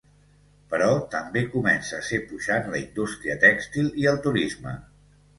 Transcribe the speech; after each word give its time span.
Però 0.69 0.85
també 1.15 1.41
comença 1.55 1.99
a 1.99 2.05
ser 2.07 2.19
puixant 2.31 2.65
la 2.71 2.79
indústria 2.79 3.35
tèxtil 3.43 3.91
i 4.05 4.07
el 4.13 4.19
turisme. 4.25 4.75